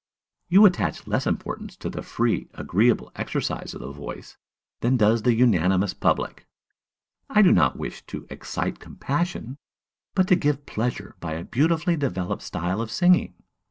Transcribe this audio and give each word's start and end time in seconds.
You 0.49 0.65
attach 0.65 1.05
less 1.05 1.27
importance 1.27 1.75
to 1.75 1.87
the 1.87 2.01
free, 2.01 2.49
agreeable 2.55 3.11
exercise 3.15 3.75
of 3.75 3.81
the 3.81 3.91
voice 3.91 4.35
than 4.79 4.97
does 4.97 5.21
the 5.21 5.35
unanimous 5.35 5.93
public. 5.93 6.47
I 7.29 7.43
do 7.43 7.51
not 7.51 7.77
wish 7.77 8.01
to 8.07 8.25
excite 8.31 8.79
compassion, 8.79 9.59
but 10.15 10.27
to 10.29 10.35
give 10.35 10.65
pleasure 10.65 11.15
by 11.19 11.33
a 11.33 11.43
beautifully 11.45 11.97
developed 11.97 12.41
style 12.41 12.81
of 12.81 12.89
singing. 12.89 13.35